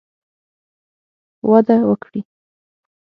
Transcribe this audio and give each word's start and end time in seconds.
وده 1.49 1.77
وکړي 1.89 2.21